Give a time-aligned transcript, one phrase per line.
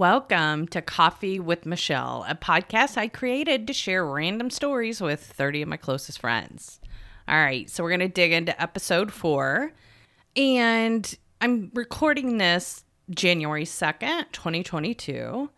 [0.00, 5.60] Welcome to Coffee with Machele, a podcast I created to share random stories with 30
[5.60, 6.80] of my closest friends.
[7.28, 9.72] All right, so we're going to dig into episode four.
[10.34, 15.50] And I'm recording this January 2nd, 2022.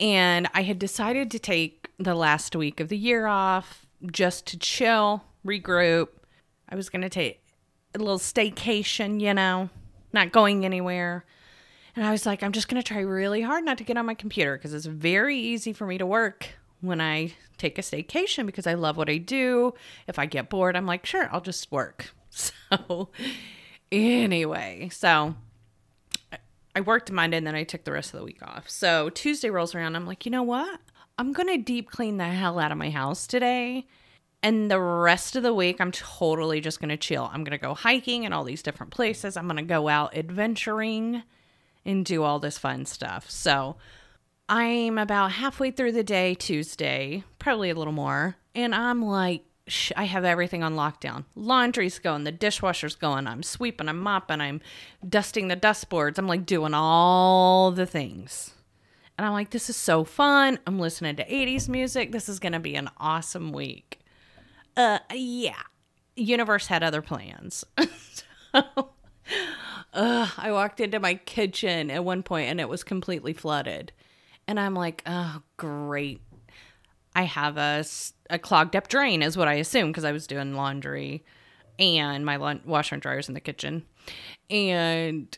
[0.00, 4.58] And I had decided to take the last week of the year off just to
[4.58, 6.08] chill, regroup.
[6.70, 7.42] I was going to take
[7.94, 9.68] a little staycation, you know,
[10.14, 11.26] not going anywhere.
[11.96, 14.06] And I was like, I'm just going to try really hard not to get on
[14.06, 16.48] my computer because it's very easy for me to work
[16.80, 19.74] when I take a staycation because I love what I do.
[20.08, 22.14] If I get bored, I'm like, sure, I'll just work.
[22.76, 23.10] So,
[23.92, 25.36] anyway, so
[26.74, 28.68] I worked Monday and then I took the rest of the week off.
[28.68, 29.94] So, Tuesday rolls around.
[29.94, 30.80] I'm like, you know what?
[31.16, 33.86] I'm going to deep clean the hell out of my house today.
[34.42, 37.30] And the rest of the week, I'm totally just going to chill.
[37.32, 39.36] I'm going to go hiking in all these different places.
[39.36, 41.22] I'm going to go out adventuring
[41.84, 43.30] and do all this fun stuff.
[43.30, 43.76] So
[44.48, 49.92] I'm about halfway through the day Tuesday, probably a little more, and I'm like, sh-
[49.96, 51.24] I have everything on lockdown.
[51.34, 54.60] Laundry's going, the dishwasher's going, I'm sweeping, I'm mopping, I'm
[55.06, 56.18] dusting the dust boards.
[56.18, 58.52] I'm like doing all the things.
[59.16, 60.58] And I'm like, this is so fun.
[60.66, 62.12] I'm listening to 80s music.
[62.12, 64.00] This is going to be an awesome week.
[64.76, 65.62] Uh, yeah.
[66.16, 67.64] Universe had other plans.
[68.52, 68.90] so,
[69.94, 73.92] Ugh, I walked into my kitchen at one point and it was completely flooded.
[74.46, 76.20] And I'm like, oh, great.
[77.14, 77.84] I have a,
[78.28, 81.24] a clogged up drain, is what I assume, because I was doing laundry
[81.78, 83.84] and my washer and dryer's in the kitchen.
[84.50, 85.36] And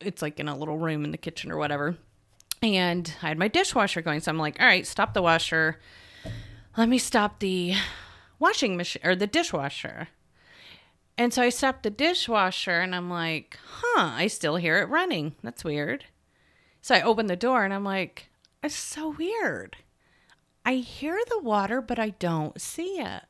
[0.00, 1.96] it's like in a little room in the kitchen or whatever.
[2.62, 4.20] And I had my dishwasher going.
[4.20, 5.80] So I'm like, all right, stop the washer.
[6.76, 7.74] Let me stop the
[8.38, 10.08] washing machine or the dishwasher.
[11.22, 15.36] And so I stopped the dishwasher and I'm like, huh, I still hear it running.
[15.40, 16.06] That's weird.
[16.80, 18.28] So I open the door and I'm like,
[18.60, 19.76] it's so weird.
[20.66, 23.22] I hear the water, but I don't see it.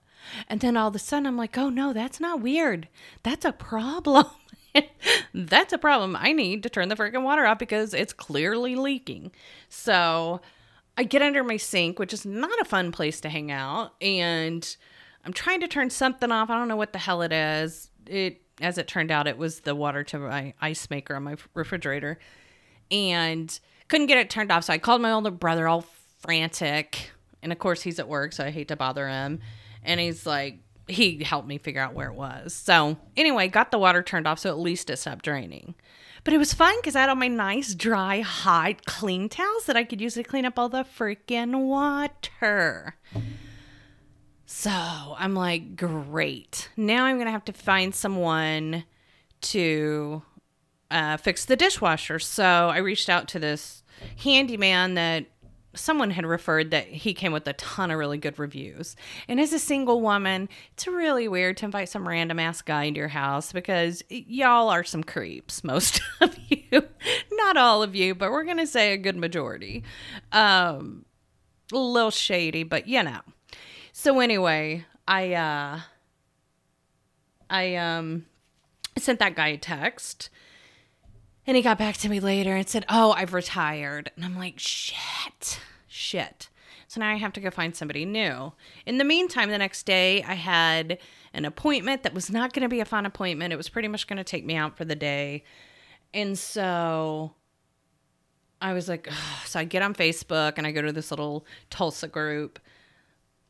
[0.49, 2.89] And then all of a sudden I'm like, oh no, that's not weird.
[3.25, 4.25] That's a problem.
[5.35, 6.17] that's a problem.
[6.19, 9.33] I need to turn the freaking water off because it's clearly leaking.
[9.69, 10.41] So
[10.97, 13.93] I get under my sink, which is not a fun place to hang out.
[14.01, 14.77] And
[15.25, 16.51] I'm trying to turn something off.
[16.51, 17.91] I don't know what the hell it is.
[18.07, 21.37] It as it turned out, it was the water to my ice maker on my
[21.55, 22.19] refrigerator,
[22.91, 23.59] and
[23.89, 24.65] couldn't get it turned off.
[24.65, 25.85] So I called my older brother, all
[26.21, 27.11] frantic,
[27.43, 29.41] and of course he's at work, so I hate to bother him.
[29.83, 32.55] And he's like, he helped me figure out where it was.
[32.55, 35.75] So anyway, got the water turned off, so at least it stopped draining.
[36.25, 39.77] But it was fun because I had all my nice, dry, hot, clean towels that
[39.77, 42.95] I could use to clean up all the freaking water.
[44.55, 46.69] So I'm like, great.
[46.77, 48.85] Now I'm going to have to find someone
[49.41, 50.23] to
[50.91, 52.19] uh, fix the dishwasher.
[52.19, 53.83] So I reached out to this
[54.19, 55.25] handyman that
[55.75, 58.95] someone had referred that he came with a ton of really good reviews.
[59.27, 62.99] And as a single woman, it's really weird to invite some random ass guy into
[62.99, 66.85] your house because y'all are some creeps, most of you.
[67.33, 69.83] Not all of you, but we're going to say a good majority.
[70.31, 71.07] Um,
[71.73, 73.23] a little shady, but you know.
[73.93, 75.81] So anyway, I uh
[77.49, 78.27] I um
[78.99, 80.31] sent that guy a text
[81.47, 84.59] and he got back to me later and said, "Oh, I've retired." And I'm like,
[84.59, 85.61] "Shit.
[85.87, 86.49] Shit."
[86.89, 88.53] So now I have to go find somebody new.
[88.85, 90.99] In the meantime, the next day I had
[91.33, 93.53] an appointment that was not going to be a fun appointment.
[93.53, 95.43] It was pretty much going to take me out for the day.
[96.13, 97.33] And so
[98.61, 99.47] I was like, Ugh.
[99.47, 102.59] so I get on Facebook and I go to this little Tulsa group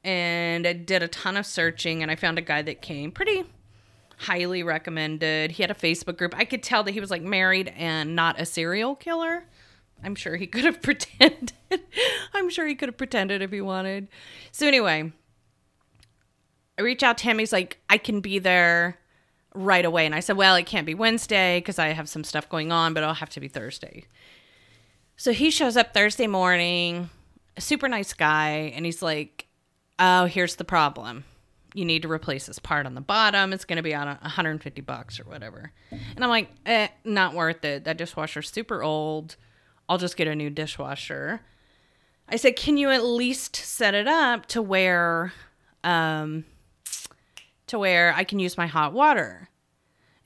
[0.04, 3.44] and I did a ton of searching and I found a guy that came pretty
[4.18, 5.52] highly recommended.
[5.52, 6.34] He had a Facebook group.
[6.36, 9.44] I could tell that he was like married and not a serial killer.
[10.02, 11.52] I'm sure he could have pretended.
[12.34, 14.08] I'm sure he could have pretended if he wanted.
[14.50, 15.12] So anyway,
[16.78, 17.38] I reach out to him.
[17.38, 18.98] He's like, I can be there
[19.54, 20.06] right away.
[20.06, 22.94] And I said, Well, it can't be Wednesday because I have some stuff going on,
[22.94, 24.04] but it'll have to be Thursday.
[25.16, 27.10] So he shows up Thursday morning,
[27.58, 29.41] super nice guy, and he's like,
[30.02, 31.24] oh, here's the problem.
[31.74, 33.52] You need to replace this part on the bottom.
[33.52, 35.72] It's going to be on 150 bucks or whatever.
[35.90, 37.84] And I'm like, eh, not worth it.
[37.84, 39.36] That dishwasher's super old.
[39.88, 41.40] I'll just get a new dishwasher.
[42.28, 45.32] I said, can you at least set it up to where,
[45.84, 46.44] um,
[47.68, 49.48] to where I can use my hot water?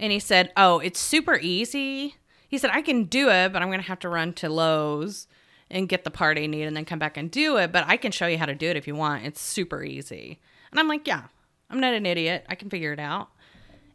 [0.01, 2.17] And he said, oh, it's super easy.
[2.49, 5.27] He said, I can do it, but I'm going to have to run to Lowe's
[5.71, 7.73] and get the part I need and then come back and do it.
[7.73, 9.25] But I can show you how to do it if you want.
[9.25, 10.39] It's super easy.
[10.71, 11.25] And I'm like, yeah,
[11.71, 12.45] I'm not an idiot.
[12.49, 13.29] I can figure it out.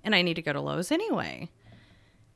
[0.03, 1.49] And I need to go to Lowe's anyway.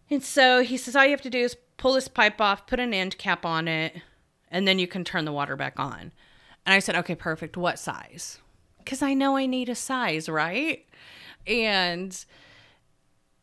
[0.10, 2.80] And so he says, all you have to do is pull this pipe off, put
[2.80, 4.02] an end cap on it,
[4.50, 6.14] and then you can turn the water back on.
[6.66, 7.58] And I said, okay, perfect.
[7.58, 8.40] What size?
[8.78, 10.86] Because I know I need a size, right?
[11.48, 12.24] And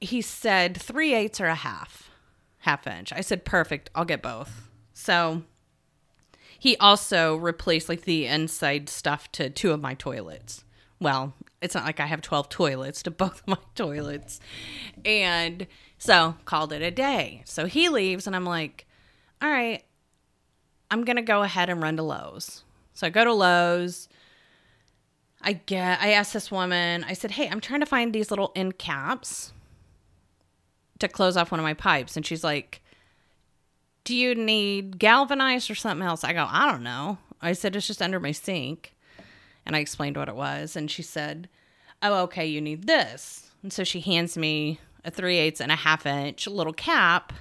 [0.01, 2.11] he said three eighths or a half,
[2.59, 3.13] half inch.
[3.13, 3.91] I said, perfect.
[3.95, 4.69] I'll get both.
[4.95, 5.43] So
[6.63, 10.63] he also replaced like the inside stuff to two of my toilets.
[11.01, 14.39] Well, it's not like I have 12 toilets to both of my toilets.
[15.05, 15.67] And
[15.99, 17.43] so called it a day.
[17.47, 18.87] So he leaves and I'm like,
[19.43, 19.83] all right,
[20.89, 22.63] I'm going to go ahead and run to Lowe's.
[22.95, 24.09] So I go to Lowe's.
[25.41, 28.53] I get I asked this woman, I said, Hey, I'm trying to find these little
[28.55, 29.53] end caps
[31.01, 32.17] to close off one of my pipes.
[32.17, 32.82] And she's like,
[34.05, 36.25] Do you need galvanized or something else?
[36.25, 37.19] I go, I don't know.
[37.41, 38.95] I said, It's just under my sink.
[39.65, 40.77] And I explained what it was.
[40.77, 41.49] And she said,
[42.03, 43.51] Oh, okay, you need this.
[43.63, 47.33] And so she hands me a 3 eighths and a half inch little cap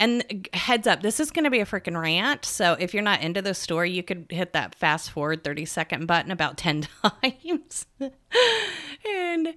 [0.00, 2.44] and uh, heads up, this is going to be a freaking rant.
[2.44, 6.06] So if you're not into the story, you could hit that fast forward 30 second
[6.06, 6.86] button about 10
[7.22, 7.86] times.
[8.00, 9.54] and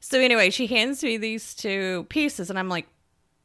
[0.00, 2.86] so, anyway, she hands me these two pieces, and I'm like,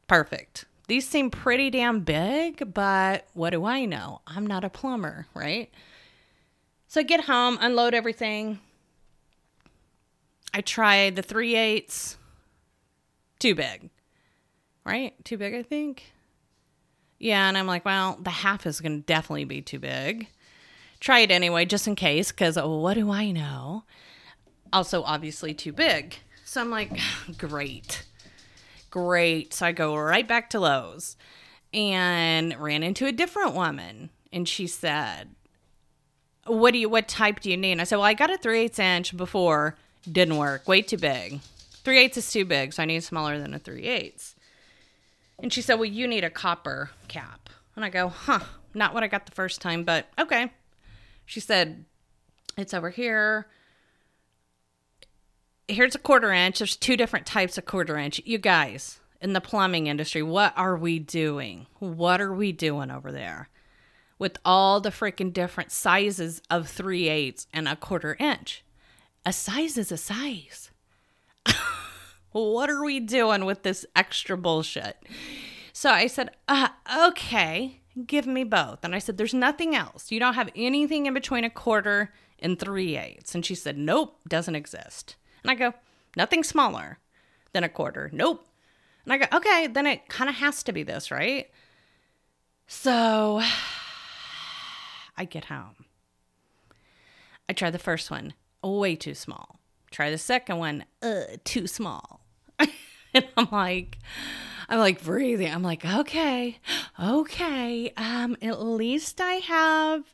[0.06, 0.64] perfect.
[0.90, 4.22] These seem pretty damn big, but what do I know?
[4.26, 5.70] I'm not a plumber, right?
[6.88, 8.58] So I get home, unload everything.
[10.52, 12.18] I try the 3 eighths.
[13.38, 13.88] Too big,
[14.84, 15.14] right?
[15.24, 16.12] Too big, I think.
[17.20, 20.26] Yeah, and I'm like, well, the half is going to definitely be too big.
[20.98, 23.84] Try it anyway, just in case, because oh, what do I know?
[24.72, 26.16] Also, obviously, too big.
[26.44, 26.98] So I'm like,
[27.38, 28.06] great.
[28.90, 29.54] Great.
[29.54, 31.16] So I go right back to Lowe's
[31.72, 34.10] and ran into a different woman.
[34.32, 35.30] And she said,
[36.46, 37.72] What do you what type do you need?
[37.72, 39.76] And I said, Well, I got a 3 8 inch before.
[40.10, 40.66] Didn't work.
[40.66, 41.40] Way too big.
[41.84, 44.34] 3 8 is too big, so I need smaller than a 3 8
[45.42, 47.48] and she said, Well, you need a copper cap.
[47.76, 48.40] And I go, Huh,
[48.74, 50.52] not what I got the first time, but okay.
[51.26, 51.84] She said,
[52.56, 53.46] It's over here.
[55.70, 56.58] Here's a quarter inch.
[56.58, 58.20] There's two different types of quarter inch.
[58.24, 61.66] You guys in the plumbing industry, what are we doing?
[61.78, 63.48] What are we doing over there?
[64.18, 68.64] With all the freaking different sizes of three eighths and a quarter inch.
[69.24, 70.70] A size is a size.
[72.32, 74.96] what are we doing with this extra bullshit?
[75.72, 76.70] So I said, uh,
[77.06, 78.80] okay, give me both.
[78.82, 80.10] And I said, there's nothing else.
[80.10, 83.36] You don't have anything in between a quarter and three eighths.
[83.36, 85.14] And she said, nope, doesn't exist.
[85.42, 85.74] And I go,
[86.16, 86.98] nothing smaller
[87.52, 88.10] than a quarter.
[88.12, 88.46] Nope.
[89.04, 91.50] And I go, okay, then it kind of has to be this, right?
[92.66, 93.40] So
[95.16, 95.86] I get home.
[97.48, 99.58] I try the first one, way too small.
[99.90, 102.20] Try the second one, uh, too small.
[102.58, 103.98] and I'm like,
[104.68, 105.52] I'm like breathing.
[105.52, 106.58] I'm like, okay,
[107.02, 107.92] okay.
[107.96, 110.04] Um, at least I have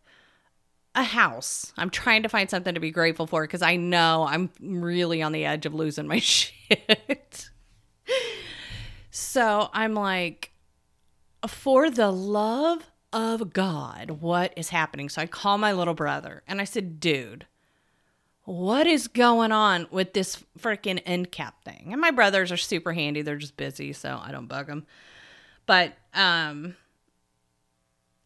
[0.97, 1.73] a house.
[1.77, 5.33] I'm trying to find something to be grateful for because I know I'm really on
[5.33, 7.51] the edge of losing my shit.
[9.11, 10.53] so I'm like,
[11.47, 15.11] for the love of God, what is happening?
[15.11, 17.47] So I call my little brother and I said, dude,
[18.45, 21.89] what is going on with this freaking end cap thing?
[21.93, 23.21] And my brothers are super handy.
[23.21, 24.87] They're just busy, so I don't bug them.
[25.67, 26.77] But um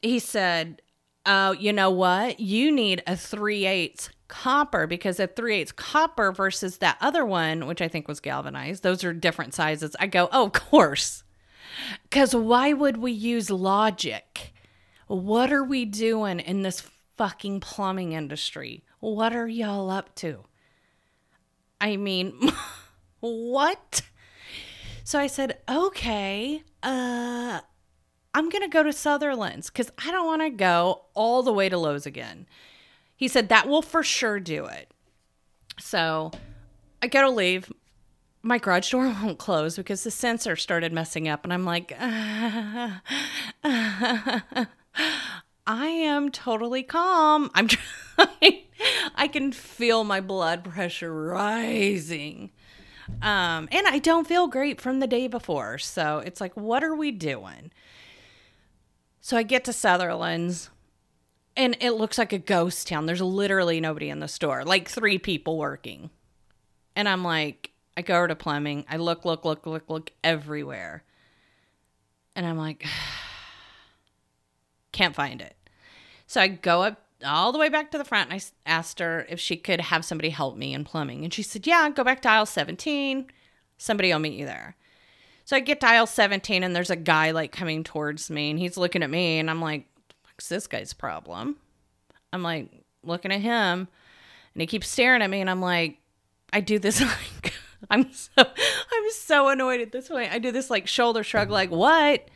[0.03, 0.81] he said,
[1.27, 2.41] "Oh, you know what?
[2.41, 7.67] You need a 3 8 copper because a 3 8 copper versus that other one,
[7.67, 11.25] which I think was galvanized, those are different sizes." I go, "Oh, of course."
[12.11, 14.53] Cuz why would we use logic?
[15.07, 18.85] What are we doing in this fucking plumbing industry?
[19.01, 20.45] What are y'all up to?
[21.81, 22.35] I mean,
[23.21, 24.03] what?
[25.05, 27.61] So I said, okay, uh,
[28.35, 31.69] I'm going to go to Sutherland's because I don't want to go all the way
[31.69, 32.47] to Lowe's again.
[33.17, 34.91] He said, that will for sure do it.
[35.79, 36.31] So
[37.03, 37.73] I go to leave.
[38.43, 41.45] My garage door won't close because the sensor started messing up.
[41.45, 43.01] And I'm like, I
[45.67, 47.51] am totally calm.
[47.55, 48.61] I'm trying.
[49.15, 52.51] I can feel my blood pressure rising.
[53.23, 55.79] Um, and I don't feel great from the day before.
[55.79, 57.71] So it's like, what are we doing?
[59.21, 60.71] So I get to Sutherland's
[61.57, 63.07] and it looks like a ghost town.
[63.07, 66.11] There's literally nobody in the store, like three people working.
[66.97, 68.85] And I'm like, I go over to plumbing.
[68.89, 71.05] I look, look, look, look, look everywhere.
[72.35, 72.87] And I'm like,
[74.93, 75.55] can't find it.
[76.27, 79.27] So I go up all the way back to the front and I asked her
[79.29, 81.25] if she could have somebody help me in plumbing.
[81.25, 83.27] And she said, Yeah, go back to aisle 17.
[83.77, 84.77] Somebody will meet you there.
[85.51, 88.77] So I get dial 17 and there's a guy like coming towards me and he's
[88.77, 89.85] looking at me and I'm like,
[90.23, 91.57] what's this guy's problem?
[92.33, 92.71] I'm like
[93.03, 93.89] looking at him
[94.55, 95.99] and he keeps staring at me and I'm like,
[96.53, 97.01] I do this
[97.43, 97.53] like
[97.91, 100.31] I'm so I'm so annoyed at this point.
[100.31, 102.29] I do this like shoulder shrug like, what?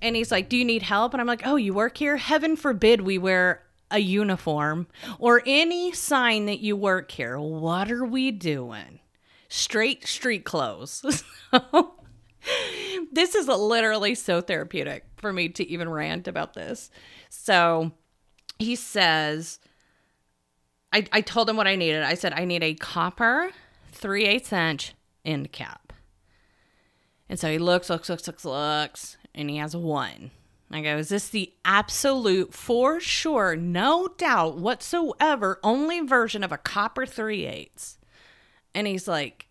[0.00, 1.12] And he's like, Do you need help?
[1.12, 2.18] And I'm like, Oh, you work here?
[2.18, 4.86] Heaven forbid we wear a uniform
[5.18, 7.36] or any sign that you work here.
[7.36, 9.00] What are we doing?
[9.48, 11.24] Straight street clothes.
[13.12, 16.90] this is literally so therapeutic for me to even rant about this.
[17.28, 17.92] So
[18.58, 19.58] he says,
[20.92, 22.02] I, I told him what I needed.
[22.02, 23.50] I said, I need a copper
[23.92, 25.92] 3 8 inch end cap.
[27.28, 30.30] And so he looks, looks, looks, looks, looks, and he has one.
[30.70, 36.58] I go, is this the absolute, for sure, no doubt whatsoever, only version of a
[36.58, 37.96] copper 3 8
[38.74, 39.48] And he's like,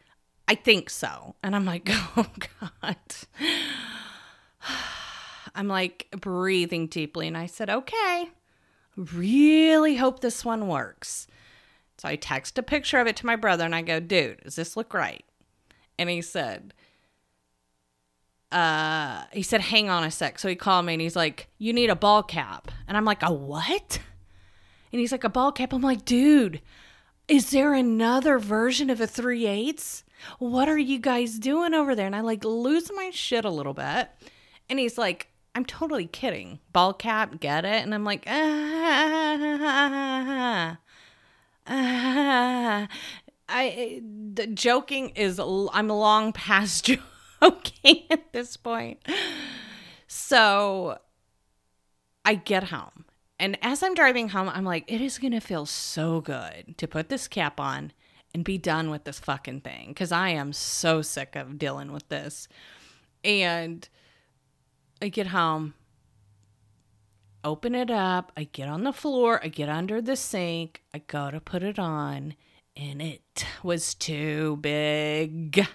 [0.47, 1.35] I think so.
[1.43, 2.27] And I'm like, oh
[2.71, 2.95] God.
[5.55, 7.27] I'm like breathing deeply.
[7.27, 8.29] And I said, okay,
[8.95, 11.27] really hope this one works.
[11.97, 14.55] So I text a picture of it to my brother and I go, dude, does
[14.55, 15.23] this look right?
[15.97, 16.73] And he said,
[18.51, 20.39] uh, he said, hang on a sec.
[20.39, 22.71] So he called me and he's like, you need a ball cap.
[22.88, 24.00] And I'm like, a what?
[24.91, 25.73] And he's like, a ball cap.
[25.73, 26.62] I'm like, dude,
[27.27, 30.03] is there another version of a 3 eighths?
[30.39, 32.06] What are you guys doing over there?
[32.06, 34.10] And I like lose my shit a little bit.
[34.70, 36.60] And he's like, I'm totally kidding.
[36.72, 37.84] Ball cap, get it?
[37.84, 39.48] And I'm like, ah,
[41.68, 42.88] ah.
[43.50, 44.01] I
[44.34, 49.00] the joking is I'm long past joking at this point.
[50.08, 50.98] So
[52.25, 53.06] I get home.
[53.39, 56.88] And as I'm driving home, I'm like, it is going to feel so good to
[56.88, 57.92] put this cap on
[58.33, 62.07] and be done with this fucking thing because I am so sick of dealing with
[62.09, 62.47] this.
[63.23, 63.87] And
[65.01, 65.75] I get home,
[67.43, 71.29] open it up, I get on the floor, I get under the sink, I go
[71.29, 72.35] to put it on,
[72.75, 75.65] and it was too big.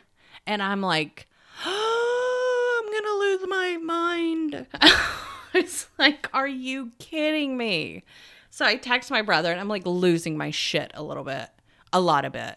[0.47, 1.29] And I'm like,
[1.65, 4.67] oh, I'm gonna lose my mind.
[5.55, 8.05] it's like, are you kidding me?
[8.51, 11.49] So I text my brother and I'm like losing my shit a little bit
[11.93, 12.57] a lot of it.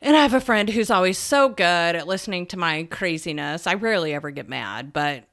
[0.00, 3.66] And I have a friend who's always so good at listening to my craziness.
[3.66, 5.24] I rarely ever get mad, but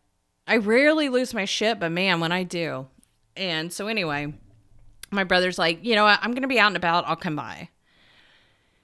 [0.47, 2.87] I rarely lose my shit, but man, when I do.
[3.35, 4.33] And so anyway,
[5.11, 6.19] my brother's like, you know what?
[6.21, 7.07] I'm going to be out and about.
[7.07, 7.69] I'll come by.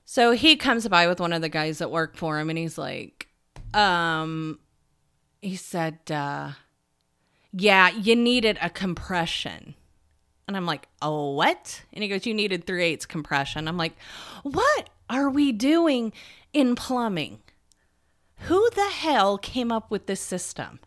[0.06, 2.78] So he comes by with one of the guys that work for him and he's
[2.78, 3.28] like,
[3.74, 4.60] um,
[5.42, 6.52] he said, uh,
[7.52, 9.76] yeah, you needed a compression.
[10.48, 11.84] And I'm like, oh, what?
[11.92, 13.68] And he goes, you needed 3 eighths compression.
[13.68, 13.98] I'm like,
[14.44, 16.14] what are we doing
[16.54, 17.40] in plumbing?
[18.42, 20.80] Who the hell came up with this system?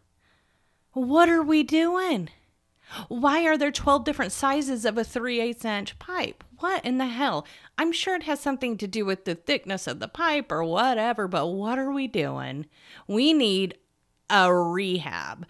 [0.92, 2.30] What are we doing?
[3.08, 6.42] Why are there 12 different sizes of a 3 8 inch pipe?
[6.58, 7.46] What in the hell?
[7.78, 11.28] I'm sure it has something to do with the thickness of the pipe or whatever,
[11.28, 12.66] but what are we doing?
[13.06, 13.76] We need
[14.28, 15.46] a rehab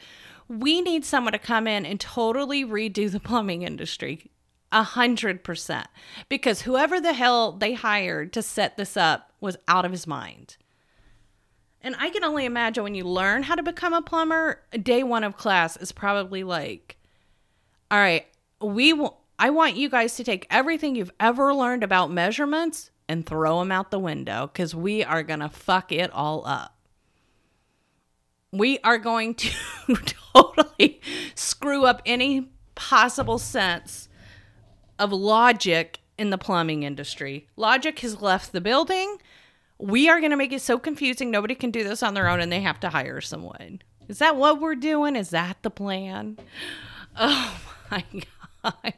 [0.50, 4.30] we need someone to come in and totally redo the plumbing industry.
[4.72, 5.86] A hundred percent.
[6.28, 10.56] Because whoever the hell they hired to set this up was out of his mind.
[11.80, 15.24] And I can only imagine when you learn how to become a plumber, day one
[15.24, 16.98] of class is probably like,
[17.90, 18.26] all right,
[18.60, 23.24] we will, I want you guys to take everything you've ever learned about measurements and
[23.24, 26.79] throw them out the window because we are going to fuck it all up
[28.52, 29.50] we are going to
[30.34, 31.00] totally
[31.34, 34.08] screw up any possible sense
[34.98, 37.46] of logic in the plumbing industry.
[37.56, 39.18] Logic has left the building.
[39.78, 42.40] We are going to make it so confusing nobody can do this on their own
[42.40, 43.80] and they have to hire someone.
[44.08, 45.16] Is that what we're doing?
[45.16, 46.38] Is that the plan?
[47.18, 48.94] Oh my God.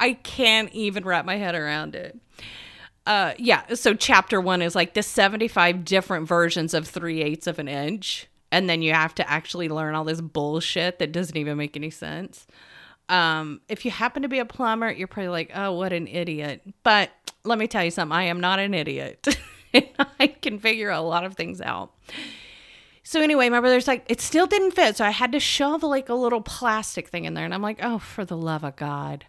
[0.00, 2.18] I can't even wrap my head around it.
[3.06, 7.60] Uh, yeah, so chapter one is like the 75 different versions of 3 eighths of
[7.60, 11.56] an inch and then you have to actually learn all this bullshit that doesn't even
[11.56, 12.46] make any sense.
[13.08, 16.62] Um, if you happen to be a plumber, you're probably like, oh, what an idiot.
[16.82, 17.10] But
[17.44, 19.26] let me tell you something, I am not an idiot.
[20.20, 21.94] I can figure a lot of things out.
[23.02, 24.98] So anyway, my brother's like, it still didn't fit.
[24.98, 27.46] So I had to shove like a little plastic thing in there.
[27.46, 29.24] And I'm like, oh, for the love of God.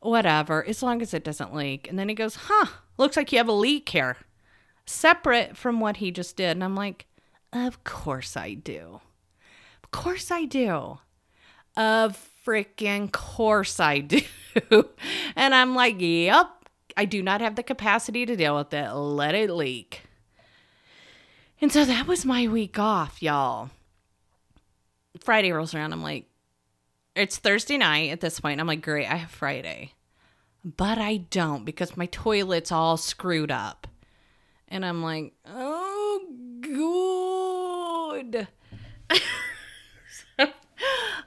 [0.00, 1.88] Whatever, as long as it doesn't leak.
[1.88, 2.66] And then he goes, huh,
[2.98, 4.18] looks like you have a leak here.
[4.84, 6.50] Separate from what he just did.
[6.50, 7.06] And I'm like,
[7.52, 9.00] of course I do.
[9.82, 10.98] Of course I do.
[11.76, 14.22] Of freaking course I do.
[15.36, 16.48] and I'm like, yep,
[16.96, 18.92] I do not have the capacity to deal with it.
[18.92, 20.02] Let it leak.
[21.60, 23.70] And so that was my week off, y'all.
[25.20, 25.92] Friday rolls around.
[25.92, 26.26] I'm like,
[27.14, 28.60] it's Thursday night at this point.
[28.60, 29.94] I'm like, great, I have Friday.
[30.64, 33.86] But I don't because my toilet's all screwed up.
[34.68, 36.26] And I'm like, oh,
[36.60, 37.07] good.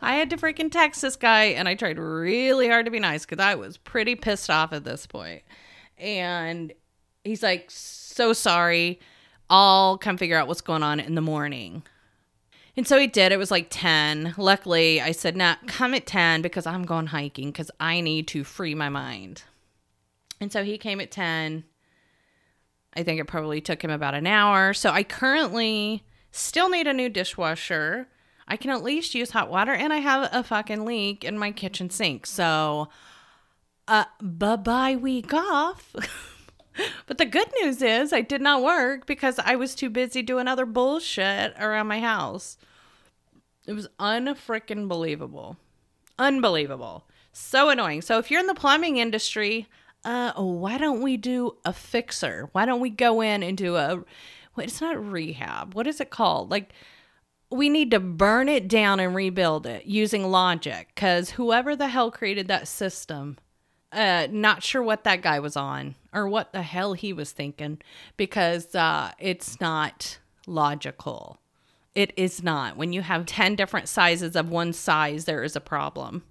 [0.01, 3.25] I had to freaking text this guy and I tried really hard to be nice
[3.25, 5.43] because I was pretty pissed off at this point.
[5.97, 6.73] And
[7.23, 8.99] he's like, so sorry.
[9.49, 11.83] I'll come figure out what's going on in the morning.
[12.77, 13.31] And so he did.
[13.31, 14.35] It was like 10.
[14.37, 18.43] Luckily, I said, nah, come at 10 because I'm going hiking because I need to
[18.43, 19.43] free my mind.
[20.39, 21.65] And so he came at 10.
[22.95, 24.73] I think it probably took him about an hour.
[24.73, 28.07] So I currently still need a new dishwasher.
[28.47, 31.51] I can at least use hot water and I have a fucking leak in my
[31.51, 32.25] kitchen sink.
[32.25, 32.89] So,
[33.87, 35.95] uh, bye bye week off.
[37.05, 40.47] but the good news is I did not work because I was too busy doing
[40.47, 42.57] other bullshit around my house.
[43.65, 45.57] It was unfreaking believable.
[46.17, 47.05] Unbelievable.
[47.31, 48.01] So annoying.
[48.01, 49.67] So if you're in the plumbing industry,
[50.03, 52.49] uh why don't we do a fixer?
[52.51, 54.03] Why don't we go in and do a
[54.57, 55.73] it's not rehab.
[55.73, 56.51] What is it called?
[56.51, 56.73] Like
[57.51, 62.09] we need to burn it down and rebuild it using logic cuz whoever the hell
[62.09, 63.37] created that system
[63.91, 67.77] uh not sure what that guy was on or what the hell he was thinking
[68.15, 71.39] because uh it's not logical
[71.93, 75.61] it is not when you have 10 different sizes of one size there is a
[75.61, 76.23] problem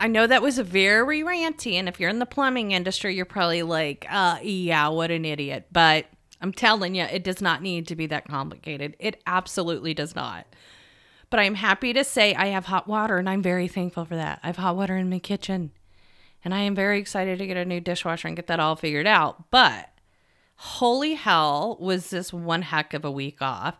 [0.00, 3.62] I know that was very ranty, and if you're in the plumbing industry, you're probably
[3.62, 5.66] like, uh, yeah, what an idiot.
[5.72, 6.06] But
[6.40, 8.96] I'm telling you, it does not need to be that complicated.
[8.98, 10.46] It absolutely does not.
[11.30, 14.40] But I'm happy to say I have hot water and I'm very thankful for that.
[14.42, 15.72] I have hot water in my kitchen.
[16.44, 19.06] And I am very excited to get a new dishwasher and get that all figured
[19.06, 19.50] out.
[19.50, 19.90] But
[20.56, 23.76] holy hell, was this one heck of a week off.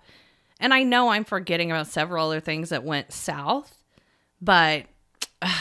[0.61, 3.83] And I know I'm forgetting about several other things that went south,
[4.43, 4.87] but
[5.43, 5.55] uh,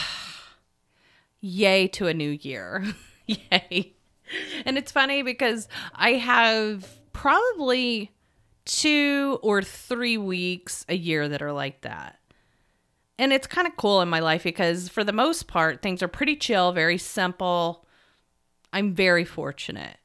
[1.40, 2.84] yay to a new year.
[3.26, 3.94] yay.
[4.64, 8.12] And it's funny because I have probably
[8.64, 12.18] two or three weeks a year that are like that.
[13.18, 16.08] And it's kind of cool in my life because, for the most part, things are
[16.08, 17.84] pretty chill, very simple.
[18.72, 19.96] I'm very fortunate.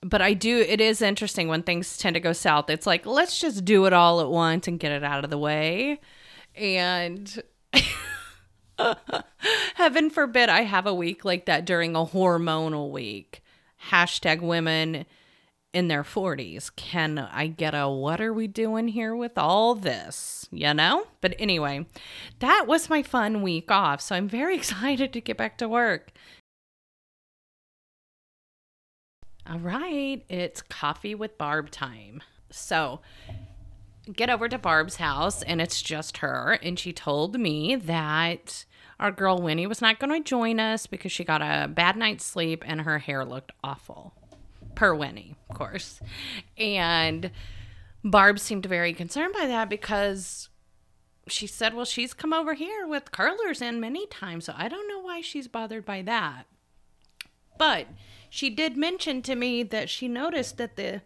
[0.00, 2.70] But I do, it is interesting when things tend to go south.
[2.70, 5.36] It's like, let's just do it all at once and get it out of the
[5.36, 6.00] way.
[6.54, 7.42] And
[9.74, 13.42] heaven forbid I have a week like that during a hormonal week.
[13.90, 15.06] Hashtag women
[15.72, 16.74] in their 40s.
[16.74, 20.48] Can I get a what are we doing here with all this?
[20.50, 21.06] You know?
[21.20, 21.86] But anyway,
[22.38, 24.00] that was my fun week off.
[24.00, 26.12] So I'm very excited to get back to work.
[29.48, 32.20] All right, it's coffee with Barb time.
[32.50, 33.00] So,
[34.12, 36.58] get over to Barb's house and it's just her.
[36.62, 38.64] And she told me that
[38.98, 42.24] our girl Winnie was not going to join us because she got a bad night's
[42.24, 44.14] sleep and her hair looked awful
[44.74, 46.00] per Winnie, of course.
[46.56, 47.30] And
[48.04, 50.48] Barb seemed very concerned by that because
[51.28, 54.88] she said, Well, she's come over here with curlers in many times, so I don't
[54.88, 56.46] know why she's bothered by that.
[57.58, 57.88] But
[58.30, 61.02] she did mention to me that she noticed that the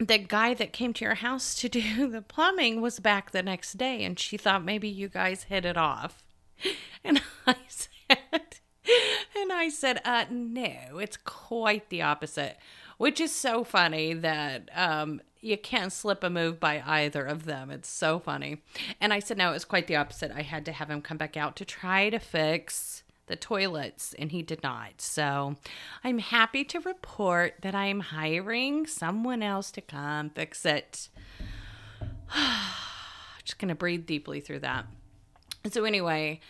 [0.00, 3.74] the guy that came to your house to do the plumbing was back the next
[3.74, 6.24] day and she thought maybe you guys hit it off.
[7.02, 7.88] And I said
[9.34, 12.58] and I said, uh, no, it's quite the opposite,
[12.98, 17.70] which is so funny that um, you can't slip a move by either of them.
[17.70, 18.62] It's so funny.
[19.00, 20.30] And I said, no, it was quite the opposite.
[20.30, 24.30] I had to have him come back out to try to fix the toilets, and
[24.32, 25.00] he did not.
[25.00, 25.56] So
[26.04, 31.08] I'm happy to report that I'm hiring someone else to come fix it.
[33.44, 34.86] Just to breathe deeply through that.
[35.70, 36.40] So, anyway,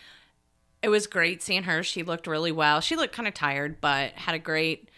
[0.81, 1.83] it was great seeing her.
[1.83, 2.81] She looked really well.
[2.81, 4.89] She looked kind of tired, but had a great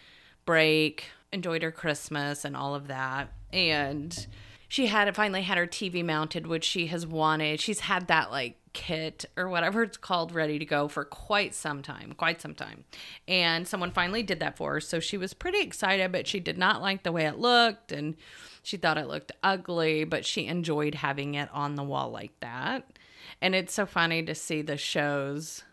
[0.45, 3.31] break, enjoyed her Christmas and all of that.
[3.51, 4.27] And
[4.67, 7.59] she had finally had her TV mounted, which she has wanted.
[7.59, 11.81] She's had that like kit or whatever it's called ready to go for quite some
[11.81, 12.83] time, quite some time.
[13.27, 14.81] And someone finally did that for her.
[14.81, 18.15] So she was pretty excited, but she did not like the way it looked and
[18.63, 22.97] she thought it looked ugly, but she enjoyed having it on the wall like that.
[23.41, 25.63] And it's so funny to see the shows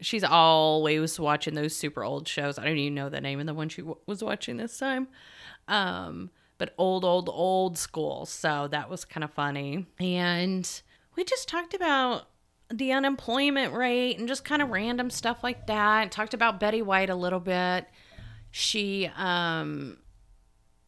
[0.00, 2.58] she's always watching those super old shows.
[2.58, 5.08] I don't even know the name of the one she w- was watching this time.
[5.66, 8.26] Um, but old, old, old school.
[8.26, 9.86] So that was kind of funny.
[9.98, 10.68] And
[11.16, 12.28] we just talked about
[12.72, 16.10] the unemployment rate and just kind of random stuff like that.
[16.12, 17.86] Talked about Betty White a little bit.
[18.50, 19.98] She um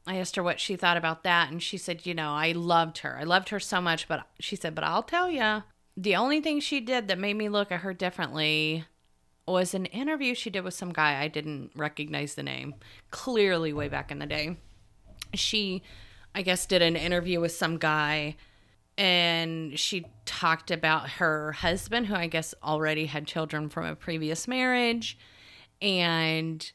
[0.06, 2.98] I asked her what she thought about that and she said, "You know, I loved
[2.98, 3.16] her.
[3.18, 5.62] I loved her so much, but she said, but I'll tell you,
[5.96, 8.84] the only thing she did that made me look at her differently
[9.46, 12.74] was an interview she did with some guy I didn't recognize the name.
[13.10, 14.56] Clearly way back in the day.
[15.34, 15.82] She
[16.34, 18.36] I guess did an interview with some guy
[18.98, 24.46] and she talked about her husband who I guess already had children from a previous
[24.46, 25.18] marriage
[25.80, 26.70] and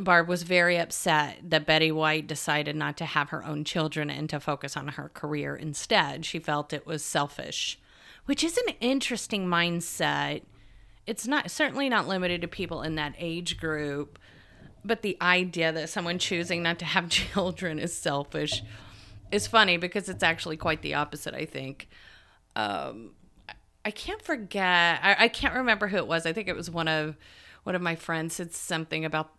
[0.00, 4.28] Barb was very upset that Betty White decided not to have her own children and
[4.30, 6.24] to focus on her career instead.
[6.24, 7.78] She felt it was selfish,
[8.24, 10.42] which is an interesting mindset.
[11.06, 14.18] It's not certainly not limited to people in that age group,
[14.82, 18.62] but the idea that someone choosing not to have children is selfish
[19.32, 21.88] is funny because it's actually quite the opposite, I think.
[22.54, 23.12] Um,
[23.84, 25.00] I can't forget.
[25.02, 26.26] I, I can't remember who it was.
[26.26, 27.16] I think it was one of
[27.64, 29.32] one of my friends said something about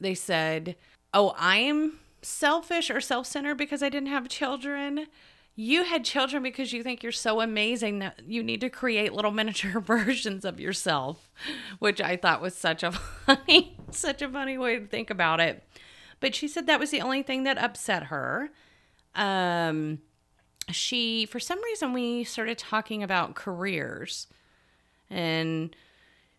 [0.00, 0.76] they said,
[1.12, 5.06] Oh, I'm selfish or self centered because I didn't have children.
[5.56, 9.30] You had children because you think you're so amazing that you need to create little
[9.30, 11.30] miniature versions of yourself,
[11.78, 12.92] which I thought was such a
[13.26, 15.62] funny, such a funny way to think about it.
[16.20, 18.50] But she said that was the only thing that upset her.
[19.14, 19.98] Um,
[20.70, 24.26] she, for some reason, we started talking about careers
[25.10, 25.74] and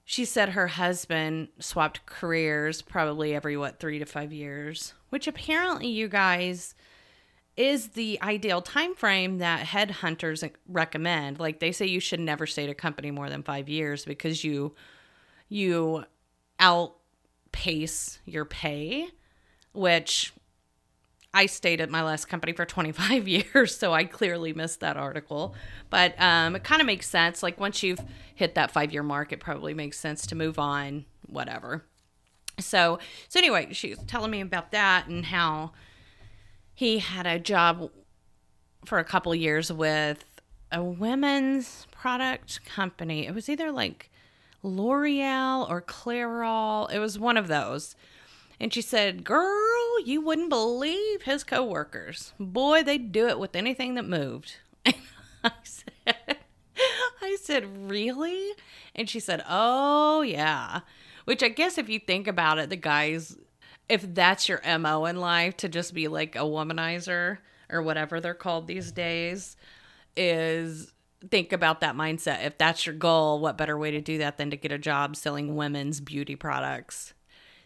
[0.04, 5.88] she said her husband swapped careers probably every what three to five years which apparently
[5.88, 6.76] you guys
[7.58, 11.40] is the ideal time frame that headhunters recommend.
[11.40, 14.44] Like they say you should never stay at a company more than five years because
[14.44, 14.76] you
[15.48, 16.04] you
[16.60, 19.08] outpace your pay
[19.74, 20.34] which
[21.36, 25.54] I stayed at my last company for 25 years, so I clearly missed that article.
[25.90, 27.44] But um, it kind of makes sense.
[27.44, 28.00] Like once you've
[28.34, 31.84] hit that five year mark, it probably makes sense to move on, whatever.
[32.58, 35.74] So, so anyway, she was telling me about that and how
[36.74, 37.92] he had a job
[38.86, 40.24] for a couple years with
[40.72, 43.28] a women's product company.
[43.28, 44.10] It was either like
[44.64, 46.90] L'Oreal or Clairol.
[46.94, 47.94] It was one of those
[48.60, 52.34] and she said, Girl, you wouldn't believe his coworkers.
[52.40, 54.58] Boy, they'd do it with anything that moved.
[55.44, 56.38] And I said,
[57.22, 58.52] I said, Really?
[58.96, 60.80] And she said, Oh, yeah.
[61.26, 63.38] Which I guess if you think about it, the guys,
[63.90, 67.40] if that's your MO in life to just be like a womanizer
[67.70, 69.56] or whatever they're called these days,
[70.16, 70.94] is
[71.30, 72.46] think about that mindset.
[72.46, 75.16] If that's your goal, what better way to do that than to get a job
[75.16, 77.15] selling women's beauty products?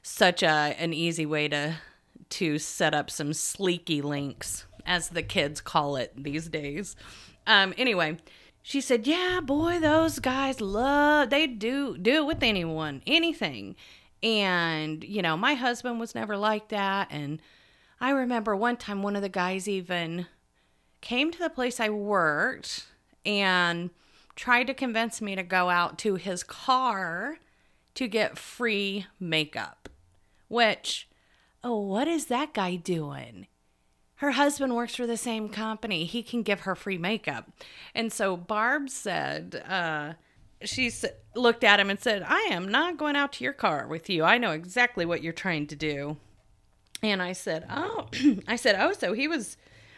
[0.01, 1.75] Such a an easy way to
[2.29, 6.95] to set up some sleeky links, as the kids call it these days.
[7.47, 8.17] Um, anyway,
[8.62, 13.75] she said, "Yeah, boy, those guys love they do do it with anyone, anything."
[14.21, 17.41] And you know, my husband was never like that, and
[18.01, 20.27] I remember one time one of the guys even
[21.01, 22.85] came to the place I worked
[23.25, 23.89] and
[24.35, 27.39] tried to convince me to go out to his car
[27.99, 29.89] to get free makeup.
[30.47, 31.09] Which,
[31.65, 33.47] oh, what is that guy doing?
[34.15, 36.05] Her husband works for the same company.
[36.05, 37.51] He can give her free makeup.
[37.93, 40.13] And so Barb said, uh,
[40.63, 40.89] she
[41.35, 44.23] looked at him and said, I am not going out to your car with you.
[44.23, 46.15] I know exactly what you're trying to do.
[47.03, 48.07] And I said, Oh,
[48.47, 49.57] I said, Oh, so he was,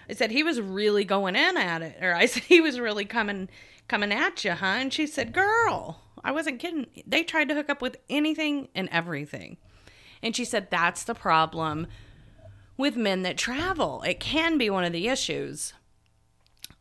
[0.10, 1.98] I said, he was really going in at it.
[2.02, 3.48] Or I said, he was really coming,
[3.88, 4.66] coming at you, huh?
[4.66, 6.88] And she said, Girl, I wasn't kidding.
[7.06, 9.58] They tried to hook up with anything and everything.
[10.22, 11.88] And she said that's the problem
[12.78, 14.02] with men that travel.
[14.04, 15.74] It can be one of the issues.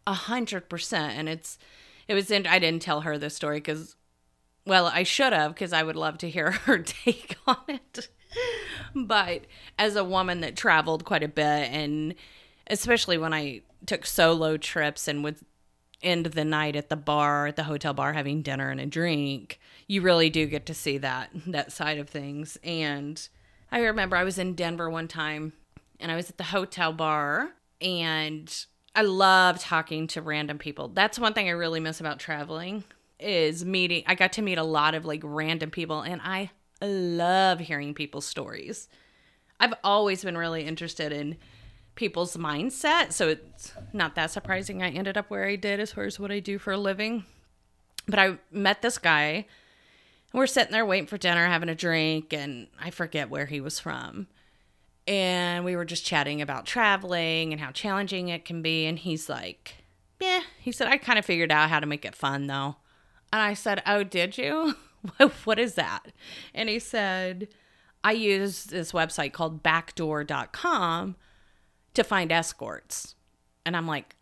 [0.06, 1.18] A hundred percent.
[1.18, 1.58] And it's,
[2.08, 3.96] it was, in, I didn't tell her this story because,
[4.66, 8.08] well, I should have because I would love to hear her take on it.
[8.94, 9.42] but
[9.78, 12.14] as a woman that traveled quite a bit, and
[12.66, 15.38] especially when I took solo trips and would
[16.02, 18.86] end of the night at the bar, at the hotel bar, having dinner and a
[18.86, 22.58] drink, you really do get to see that that side of things.
[22.62, 23.28] And
[23.72, 25.52] I remember I was in Denver one time
[25.98, 30.88] and I was at the hotel bar and I love talking to random people.
[30.88, 32.84] That's one thing I really miss about traveling
[33.18, 36.50] is meeting I got to meet a lot of like random people and I
[36.82, 38.88] love hearing people's stories.
[39.60, 41.36] I've always been really interested in
[42.00, 46.04] people's mindset, so it's not that surprising I ended up where I did as far
[46.04, 47.26] as what I do for a living.
[48.08, 49.44] But I met this guy
[50.32, 53.60] and we're sitting there waiting for dinner, having a drink, and I forget where he
[53.60, 54.28] was from.
[55.06, 58.86] And we were just chatting about traveling and how challenging it can be.
[58.86, 59.74] And he's like,
[60.20, 62.76] Yeah, he said, I kind of figured out how to make it fun though.
[63.30, 64.74] And I said, Oh, did you?
[65.44, 66.12] what is that?
[66.54, 67.48] And he said,
[68.02, 71.16] I use this website called backdoor.com
[71.94, 73.14] to find escorts.
[73.66, 74.16] And I'm like,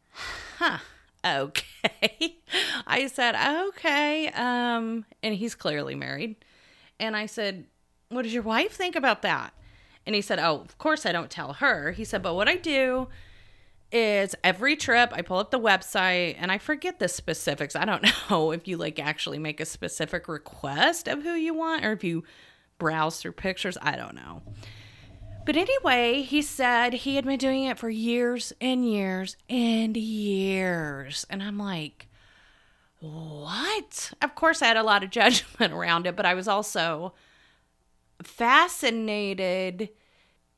[0.58, 0.78] huh,
[1.24, 2.38] okay.
[2.86, 3.34] I said,
[3.68, 4.28] okay.
[4.28, 6.36] Um, and he's clearly married.
[7.00, 7.66] And I said,
[8.08, 9.52] what does your wife think about that?
[10.06, 11.92] And he said, oh, of course I don't tell her.
[11.92, 13.08] He said, but what I do
[13.90, 17.76] is every trip I pull up the website and I forget the specifics.
[17.76, 21.84] I don't know if you like actually make a specific request of who you want
[21.84, 22.24] or if you
[22.78, 23.78] browse through pictures.
[23.80, 24.42] I don't know.
[25.48, 31.24] But anyway, he said he had been doing it for years and years and years.
[31.30, 32.06] And I'm like,
[33.00, 34.12] what?
[34.20, 37.14] Of course, I had a lot of judgment around it, but I was also
[38.22, 39.88] fascinated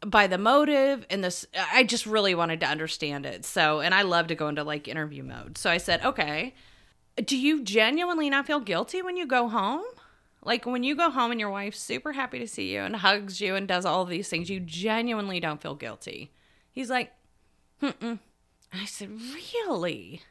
[0.04, 3.44] by the motive and this I just really wanted to understand it.
[3.44, 5.56] So, and I love to go into like interview mode.
[5.56, 6.52] So I said, "Okay,
[7.24, 9.84] do you genuinely not feel guilty when you go home?"
[10.42, 13.40] Like when you go home and your wife's super happy to see you and hugs
[13.40, 16.32] you and does all these things, you genuinely don't feel guilty.
[16.72, 17.12] He's like,
[17.80, 18.14] hmm.
[18.72, 20.22] I said, really?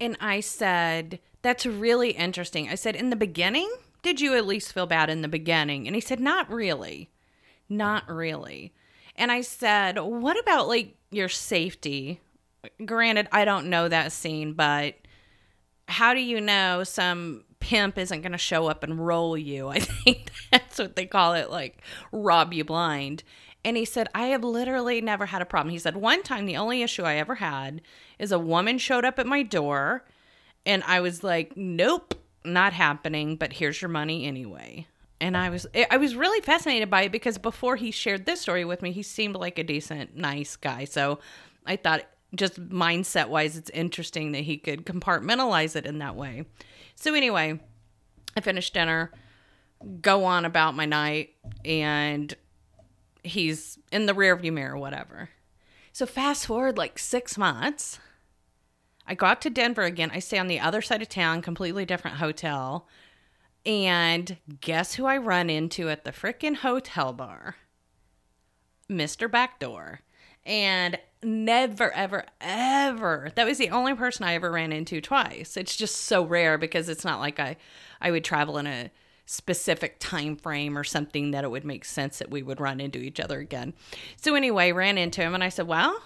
[0.00, 2.70] And I said, That's really interesting.
[2.70, 3.70] I said, In the beginning,
[4.02, 5.86] did you at least feel bad in the beginning?
[5.86, 7.10] And he said, Not really.
[7.68, 8.72] Not really.
[9.14, 12.22] And I said, What about like your safety?
[12.86, 14.94] Granted, I don't know that scene, but
[15.86, 19.68] how do you know some pimp isn't going to show up and roll you?
[19.68, 23.22] I think that's what they call it, like rob you blind.
[23.66, 25.72] And he said, I have literally never had a problem.
[25.72, 27.82] He said, one time, the only issue I ever had
[28.18, 30.04] is a woman showed up at my door
[30.66, 34.86] and I was like, nope, not happening, but here's your money anyway.
[35.20, 38.64] And I was I was really fascinated by it because before he shared this story
[38.64, 40.84] with me, he seemed like a decent, nice guy.
[40.84, 41.20] So
[41.64, 42.02] I thought
[42.34, 46.44] just mindset wise, it's interesting that he could compartmentalize it in that way.
[46.96, 47.60] So anyway,
[48.36, 49.12] I finished dinner,
[50.00, 51.30] go on about my night,
[51.64, 52.34] and
[53.22, 55.30] he's in the rearview mirror, whatever.
[55.92, 57.98] So fast forward like six months.
[59.06, 60.10] I go out to Denver again.
[60.12, 62.88] I stay on the other side of town, completely different hotel.
[63.66, 67.56] And guess who I run into at the frickin' hotel bar?
[68.90, 69.30] Mr.
[69.30, 70.00] Backdoor.
[70.44, 73.30] And never, ever, ever.
[73.34, 75.56] That was the only person I ever ran into twice.
[75.56, 77.56] It's just so rare because it's not like I,
[78.00, 78.90] I would travel in a
[79.26, 82.98] specific time frame or something that it would make sense that we would run into
[82.98, 83.72] each other again.
[84.16, 85.98] So anyway, ran into him and I said, "Well,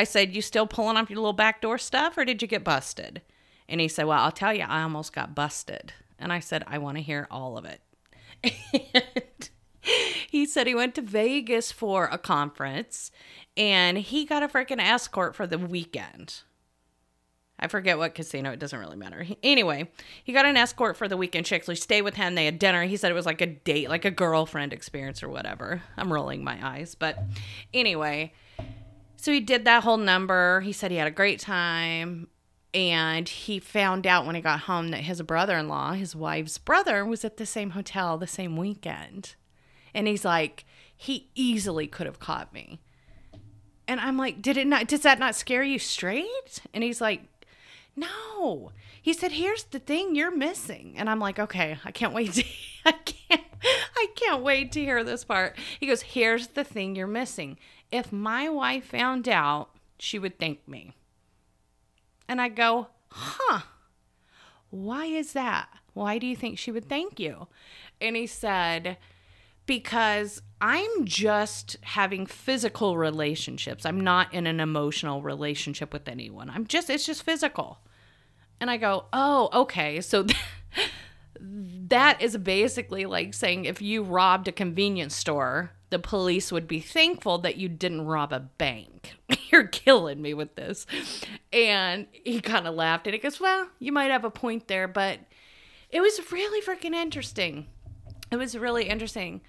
[0.00, 3.20] I said, "You still pulling up your little backdoor stuff or did you get busted?"
[3.68, 6.78] And he said, "Well, I'll tell you, I almost got busted." And I said, "I
[6.78, 7.82] want to hear all of it."
[10.30, 13.10] he said he went to Vegas for a conference
[13.56, 16.40] and he got a freaking escort for the weekend.
[17.62, 18.52] I forget what casino.
[18.52, 19.26] It doesn't really matter.
[19.42, 19.90] Anyway,
[20.24, 21.46] he got an escort for the weekend.
[21.46, 22.34] She actually stayed with him.
[22.34, 22.84] They had dinner.
[22.84, 25.82] He said it was like a date, like a girlfriend experience or whatever.
[25.98, 26.94] I'm rolling my eyes.
[26.94, 27.18] But
[27.74, 28.32] anyway,
[29.20, 30.60] so he did that whole number.
[30.62, 32.28] He said he had a great time.
[32.72, 36.56] And he found out when he got home that his brother in law, his wife's
[36.56, 39.34] brother, was at the same hotel the same weekend.
[39.92, 40.64] And he's like,
[40.96, 42.80] he easily could have caught me.
[43.88, 46.62] And I'm like, did it not, does that not scare you straight?
[46.72, 47.22] And he's like,
[47.96, 48.72] no.
[49.02, 52.44] He said, "Here's the thing you're missing." And I'm like, "Okay, I can't wait to
[52.84, 53.44] I can't
[53.96, 57.58] I can't wait to hear this part." He goes, "Here's the thing you're missing.
[57.90, 60.96] If my wife found out, she would thank me."
[62.28, 63.62] And I go, "Huh.
[64.70, 65.68] Why is that?
[65.94, 67.48] Why do you think she would thank you?"
[68.00, 68.96] And he said,
[69.70, 73.86] because I'm just having physical relationships.
[73.86, 76.50] I'm not in an emotional relationship with anyone.
[76.50, 77.78] I'm just, it's just physical.
[78.60, 80.00] And I go, oh, okay.
[80.00, 80.26] So
[81.40, 86.80] that is basically like saying if you robbed a convenience store, the police would be
[86.80, 89.16] thankful that you didn't rob a bank.
[89.50, 90.86] You're killing me with this.
[91.52, 94.86] And he kind of laughed and he goes, well, you might have a point there,
[94.86, 95.18] but
[95.90, 97.66] it was really freaking interesting.
[98.30, 99.40] It was really interesting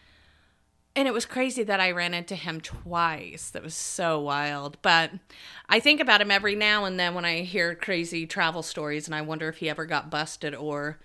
[0.96, 3.50] and it was crazy that I ran into him twice.
[3.52, 4.78] That was so wild.
[4.82, 5.12] But
[5.70, 9.16] I think about him every now and then when I hear crazy travel stories, and
[9.16, 11.00] I wonder if he ever got busted or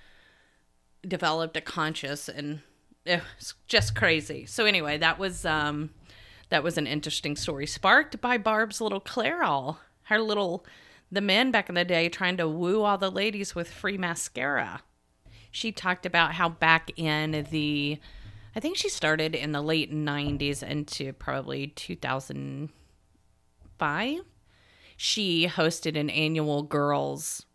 [1.07, 2.29] developed a conscience.
[2.29, 2.61] And
[3.05, 4.47] it's just crazy.
[4.47, 5.91] So anyway, that was um,
[6.49, 10.65] that was an interesting story, sparked by Barb's little Clairol, her little
[11.11, 14.83] the men back in the day trying to woo all the ladies with free mascara.
[15.51, 17.99] She talked about how back in the,
[18.55, 24.21] I think she started in the late 90s into probably 2005.
[24.97, 27.47] She hosted an annual girls'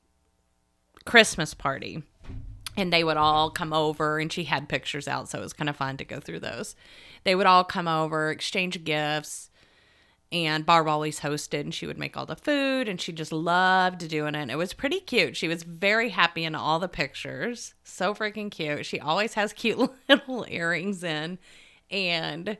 [1.05, 2.03] Christmas party
[2.77, 5.69] and they would all come over and she had pictures out so it was kind
[5.69, 6.75] of fun to go through those.
[7.23, 9.49] They would all come over exchange gifts
[10.31, 14.07] and barb always hosted and she would make all the food and she just loved
[14.07, 15.35] doing it it was pretty cute.
[15.35, 17.73] She was very happy in all the pictures.
[17.83, 18.85] So freaking cute.
[18.85, 19.77] She always has cute
[20.09, 21.37] little earrings in
[21.89, 22.57] and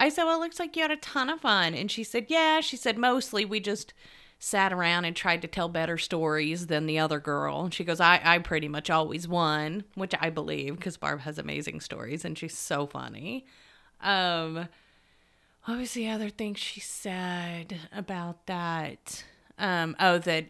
[0.00, 2.26] i said well it looks like you had a ton of fun and she said
[2.28, 2.60] yeah.
[2.60, 3.92] She said mostly we just
[4.44, 7.62] sat around and tried to tell better stories than the other girl.
[7.62, 11.38] And she goes, I, I pretty much always won, which I believe because Barb has
[11.38, 13.46] amazing stories and she's so funny.
[14.00, 14.66] Um,
[15.66, 19.22] what was the other thing she said about that?
[19.58, 20.46] Um, oh, that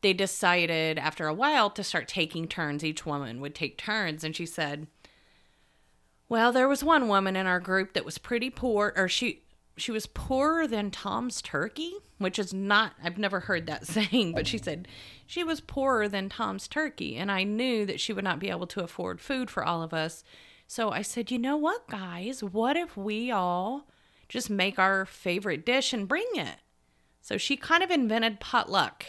[0.00, 2.84] they decided after a while to start taking turns.
[2.84, 4.22] Each woman would take turns.
[4.22, 4.86] And she said,
[6.28, 9.42] well, there was one woman in our group that was pretty poor, or she
[9.76, 11.94] she was poorer than Tom's turkey,
[12.24, 14.88] which is not, I've never heard that saying, but she said
[15.26, 17.16] she was poorer than Tom's turkey.
[17.16, 19.92] And I knew that she would not be able to afford food for all of
[19.92, 20.24] us.
[20.66, 22.42] So I said, you know what, guys?
[22.42, 23.88] What if we all
[24.26, 26.56] just make our favorite dish and bring it?
[27.20, 29.04] So she kind of invented potluck.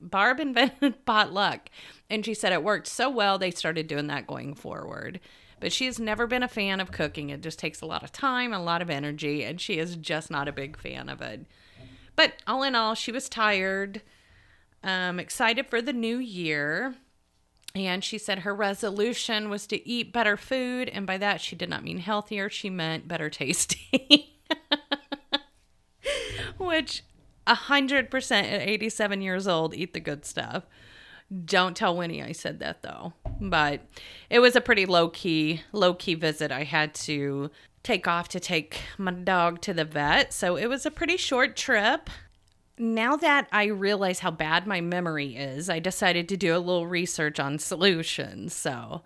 [0.00, 1.68] Barb invented potluck.
[2.08, 5.20] And she said it worked so well, they started doing that going forward.
[5.60, 7.28] But she has never been a fan of cooking.
[7.28, 10.30] It just takes a lot of time, a lot of energy, and she is just
[10.30, 11.44] not a big fan of it.
[12.16, 14.02] But all in all, she was tired,
[14.82, 16.94] um, excited for the new year.
[17.74, 20.88] And she said her resolution was to eat better food.
[20.88, 24.08] And by that, she did not mean healthier, she meant better tasting.
[26.58, 27.04] Which
[27.46, 30.64] 100% at 87 years old, eat the good stuff.
[31.44, 33.12] Don't tell Winnie I said that though.
[33.40, 33.82] But
[34.28, 36.50] it was a pretty low key, low key visit.
[36.50, 37.50] I had to
[37.82, 40.32] take off to take my dog to the vet.
[40.32, 42.10] So it was a pretty short trip.
[42.78, 46.86] Now that I realize how bad my memory is, I decided to do a little
[46.86, 48.54] research on solutions.
[48.54, 49.02] So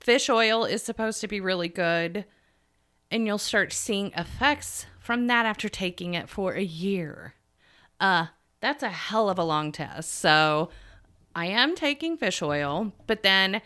[0.00, 2.24] fish oil is supposed to be really good,
[3.10, 7.34] and you'll start seeing effects from that after taking it for a year.
[7.98, 8.26] Uh,
[8.60, 10.14] that's a hell of a long test.
[10.14, 10.70] So
[11.34, 13.60] I am taking fish oil, but then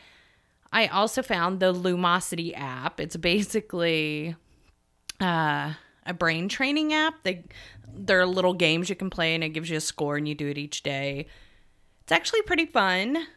[0.75, 2.99] I also found the Lumosity app.
[2.99, 4.35] It's basically
[5.21, 7.23] uh, a brain training app.
[7.23, 7.45] They
[7.97, 10.35] there are little games you can play, and it gives you a score, and you
[10.35, 11.27] do it each day.
[12.03, 13.29] It's actually pretty fun.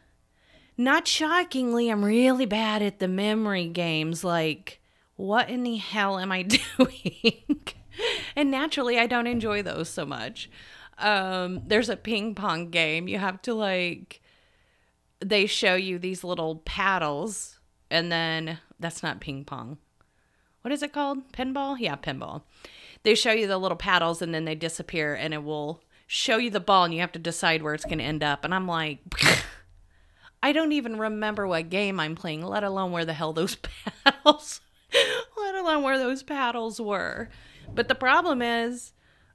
[0.76, 4.24] Not shockingly, I'm really bad at the memory games.
[4.24, 4.80] Like,
[5.14, 6.42] what in the hell am I
[6.76, 7.62] doing?
[8.34, 10.50] and naturally, I don't enjoy those so much
[11.00, 14.20] um there's a ping pong game you have to like
[15.20, 17.58] they show you these little paddles
[17.90, 19.78] and then that's not ping pong.
[20.62, 21.32] What is it called?
[21.32, 21.76] Pinball?
[21.78, 22.42] Yeah pinball.
[23.02, 26.50] They show you the little paddles and then they disappear and it will show you
[26.50, 28.44] the ball and you have to decide where it's going to end up.
[28.44, 29.00] And i'm like
[30.42, 33.56] i don't even remember what game i'm playing let alone where the hell those
[34.04, 34.60] paddles
[35.36, 37.28] let alone where those paddles were.
[37.74, 38.92] But the problem is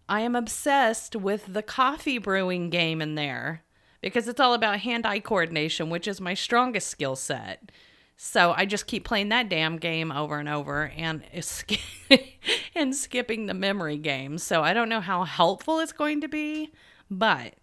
[0.09, 3.62] I am obsessed with the coffee brewing game in there
[4.03, 7.71] because it's all about hand eye coordination, which is my strongest skill set.
[8.17, 11.23] So I just keep playing that damn game over and over and
[12.75, 14.37] and skipping the memory game.
[14.37, 16.71] So I don't know how helpful it's going to be,
[17.09, 17.55] but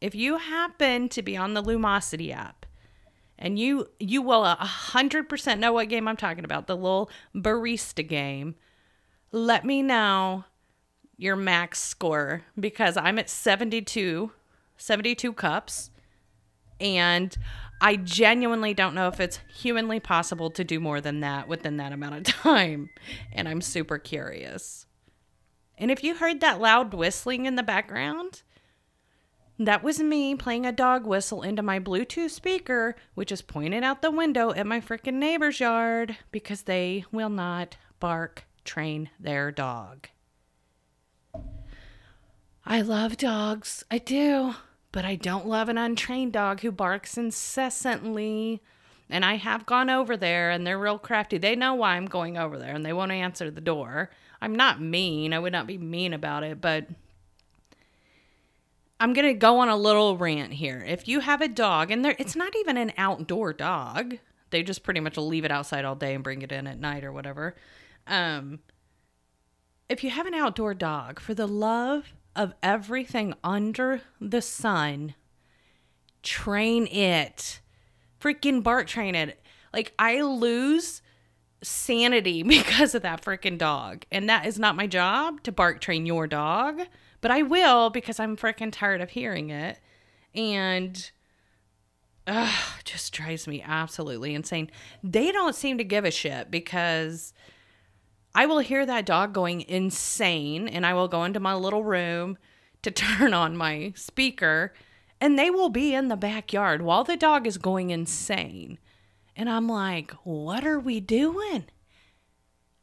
[0.00, 2.66] if you happen to be on the Lumosity app
[3.38, 7.10] and you you will a hundred percent know what game I'm talking about, the little
[7.34, 8.56] barista game,
[9.30, 10.44] let me know
[11.16, 14.30] your max score because I'm at 72,
[14.76, 15.90] 72 cups.
[16.80, 17.36] And
[17.80, 21.92] I genuinely don't know if it's humanly possible to do more than that within that
[21.92, 22.90] amount of time.
[23.32, 24.86] And I'm super curious.
[25.78, 28.42] And if you heard that loud whistling in the background,
[29.58, 34.02] that was me playing a dog whistle into my Bluetooth speaker, which is pointed out
[34.02, 40.08] the window at my freaking neighbor's yard because they will not bark train their dog.
[42.64, 43.84] I love dogs.
[43.90, 44.54] I do.
[44.96, 48.62] But I don't love an untrained dog who barks incessantly.
[49.10, 51.36] And I have gone over there and they're real crafty.
[51.36, 54.08] They know why I'm going over there and they won't answer the door.
[54.40, 55.34] I'm not mean.
[55.34, 56.86] I would not be mean about it, but
[58.98, 60.82] I'm going to go on a little rant here.
[60.88, 64.16] If you have a dog and it's not even an outdoor dog.
[64.48, 67.04] They just pretty much leave it outside all day and bring it in at night
[67.04, 67.54] or whatever.
[68.06, 68.60] Um
[69.90, 75.14] if you have an outdoor dog, for the love of everything under the sun,
[76.22, 77.60] train it.
[78.20, 79.42] Freaking bark train it.
[79.72, 81.02] Like, I lose
[81.62, 84.04] sanity because of that freaking dog.
[84.12, 86.80] And that is not my job to bark train your dog,
[87.20, 89.80] but I will because I'm freaking tired of hearing it.
[90.34, 91.10] And
[92.26, 94.70] ugh, just drives me absolutely insane.
[95.02, 97.32] They don't seem to give a shit because
[98.36, 102.36] I will hear that dog going insane and I will go into my little room
[102.82, 104.74] to turn on my speaker
[105.22, 108.78] and they will be in the backyard while the dog is going insane.
[109.34, 111.64] And I'm like, what are we doing?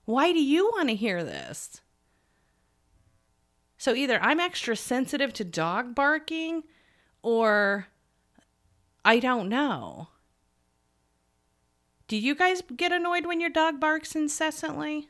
[0.05, 1.81] Why do you want to hear this?
[3.77, 6.63] So either I'm extra sensitive to dog barking
[7.21, 7.89] or
[9.05, 10.07] I don't know.
[12.07, 15.09] Do you guys get annoyed when your dog barks incessantly?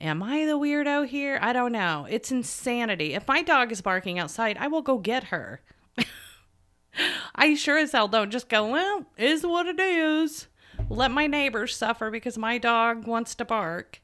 [0.00, 1.38] Am I the weirdo here?
[1.42, 2.06] I don't know.
[2.08, 3.12] It's insanity.
[3.12, 5.60] If my dog is barking outside, I will go get her.
[7.34, 10.46] I sure as hell don't just go, well, is what it is.
[10.88, 14.00] Let my neighbors suffer because my dog wants to bark.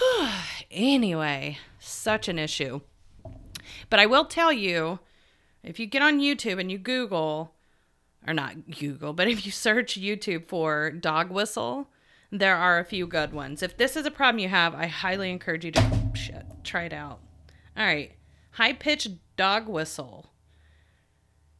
[0.70, 2.80] anyway, such an issue.
[3.88, 4.98] But I will tell you
[5.62, 7.54] if you get on YouTube and you Google,
[8.26, 11.88] or not Google, but if you search YouTube for dog whistle,
[12.32, 13.62] there are a few good ones.
[13.62, 16.92] If this is a problem you have, I highly encourage you to shit, try it
[16.92, 17.20] out.
[17.76, 18.12] All right.
[18.52, 20.30] High pitched dog whistle.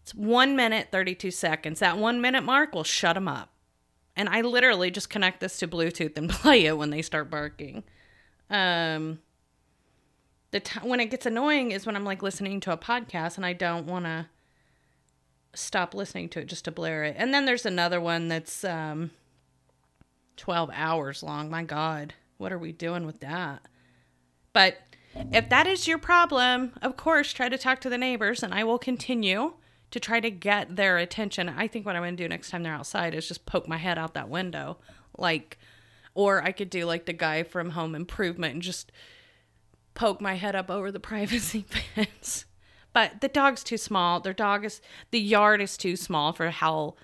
[0.02, 1.80] It's one minute, 32 seconds.
[1.80, 3.50] That one minute mark will shut them up.
[4.16, 7.84] And I literally just connect this to Bluetooth and play it when they start barking.
[8.48, 9.20] Um,
[10.52, 13.44] the t- when it gets annoying is when I'm like listening to a podcast and
[13.44, 14.26] I don't want to
[15.54, 17.14] stop listening to it just to blare it.
[17.18, 19.10] And then there's another one that's um,
[20.36, 21.50] 12 hours long.
[21.50, 23.62] My God, what are we doing with that?
[24.52, 24.78] But
[25.14, 28.64] if that is your problem, of course, try to talk to the neighbors and I
[28.64, 29.54] will continue
[29.90, 31.48] to try to get their attention.
[31.48, 33.76] I think what I'm going to do next time they're outside is just poke my
[33.76, 34.78] head out that window.
[35.18, 35.58] Like,
[36.14, 38.90] or I could do like the guy from Home Improvement and just
[39.94, 42.46] poke my head up over the privacy fence.
[42.94, 44.20] But the dog's too small.
[44.20, 44.80] Their dog is,
[45.10, 46.94] the yard is too small for how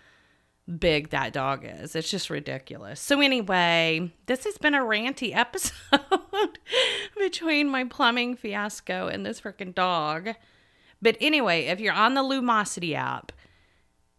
[0.69, 1.97] big that dog is.
[1.97, 3.01] It's just ridiculous.
[3.01, 6.59] So, anyway, this has been a ranty episode
[7.17, 10.31] between my plumbing fiasco and this freaking dog.
[11.01, 13.33] But anyway, if you're on the Lumosity app,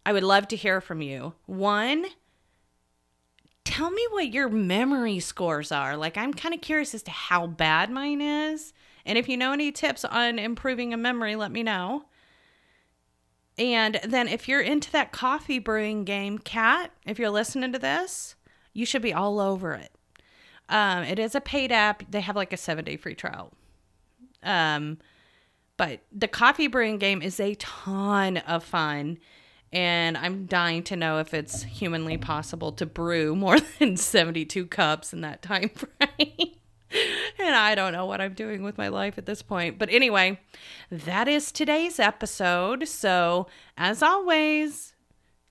[0.05, 1.33] I would love to hear from you.
[1.45, 2.05] One,
[3.65, 5.97] tell me what your memory scores are.
[5.97, 8.73] Like, I'm kind of curious as to how bad mine is.
[9.05, 12.05] And if you know any tips on improving a memory, let me know.
[13.59, 18.35] And then if you're into that coffee brewing game, Cat, if you're listening to this,
[18.73, 19.91] you should be all over it.
[20.69, 22.09] Um, it is a paid app.
[22.09, 23.51] They have like a seven day free trial.
[24.43, 24.97] Um,
[25.75, 29.17] but the coffee brewing game is a ton of fun.
[29.73, 35.11] And I'm dying to know if it's humanly possible to brew more than 72 cups
[35.11, 36.55] in that time frame.
[37.39, 39.79] And I don't know what I'm doing with my life at this point.
[39.79, 40.39] But anyway,
[40.91, 42.87] that is today's episode.
[42.87, 44.93] So, as always,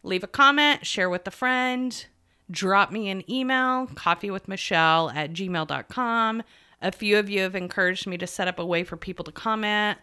[0.02, 2.06] leave a comment, share with a friend,
[2.50, 6.42] drop me an email, coffeewithmachele at gmail.com.
[6.82, 9.32] A few of you have encouraged me to set up a way for people to
[9.32, 9.98] comment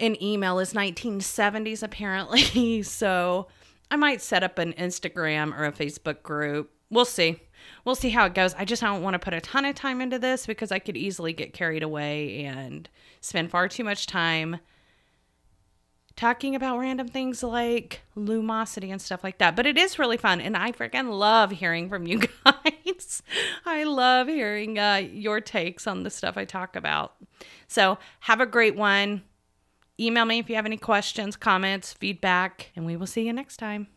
[0.00, 2.82] an email is 1970s apparently.
[2.82, 3.48] so
[3.90, 6.70] I might set up an Instagram or a Facebook group.
[6.90, 7.40] We'll see.
[7.84, 8.54] We'll see how it goes.
[8.54, 10.96] I just don't want to put a ton of time into this because I could
[10.96, 12.88] easily get carried away and
[13.20, 14.60] spend far too much time
[16.16, 19.56] talking about random things like lumosity and stuff like that.
[19.56, 23.22] But it is really fun, and I freaking love hearing from you guys.
[23.66, 27.14] I love hearing uh, your takes on the stuff I talk about.
[27.66, 29.22] So have a great one.
[29.98, 33.58] Email me if you have any questions, comments, feedback, and we will see you next
[33.58, 33.88] time.